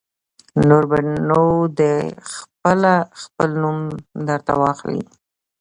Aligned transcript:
نور 0.67 0.83
به 0.89 0.97
نو 1.27 1.41
دی 1.77 1.95
خپله 2.33 2.93
خپل 3.21 3.49
نوم 3.61 3.77
در 4.27 4.39
ته 4.45 4.53
واخلي. 4.61 5.01